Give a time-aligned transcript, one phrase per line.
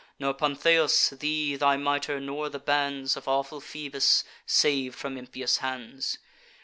[0.17, 6.17] Nor, Pantheus, thee, thy mitre, nor the bands Of awful Phoebus, sav'd from impious hands.